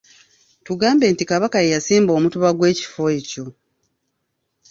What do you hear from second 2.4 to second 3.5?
gw'ekifo ekyo.